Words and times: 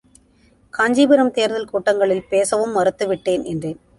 காஞ்சிபுரம் 0.73 1.31
தேர்தல் 1.31 1.69
கூட்டங்களில் 1.71 2.25
பேசவும் 2.29 2.75
மறுத்துவிட்டேன், 2.77 3.45
என்றேன். 3.45 3.79